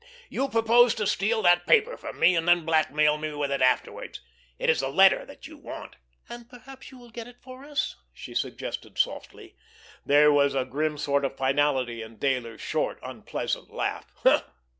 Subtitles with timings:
[0.31, 4.19] You propose to steal that paper from me, and then blackmail me with it afterwards.
[4.57, 5.95] It is the letter that you want!"
[6.27, 9.57] "And perhaps you will get it for us?" she suggested softly.
[10.03, 14.11] There was a grim sort of finality in Dayler's short, unpleasant laugh.